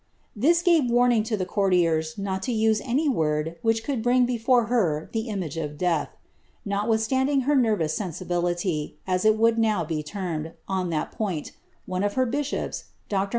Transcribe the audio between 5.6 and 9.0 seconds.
of death.' Notwithstanding her nervous sensibility,